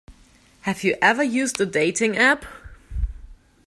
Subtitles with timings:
[0.61, 2.43] Have you ever used a dating app?